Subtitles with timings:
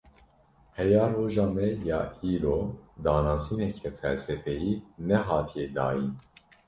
[0.77, 1.99] Heya roja me ya
[2.31, 2.57] îro,
[3.03, 4.71] danasîneke felsefeyî
[5.07, 6.09] nehatiye dayîn.